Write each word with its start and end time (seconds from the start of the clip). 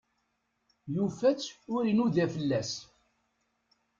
Yufa-tt 0.93 1.55
ur 1.75 1.83
inuda 1.91 2.25
fell-as. 2.33 2.71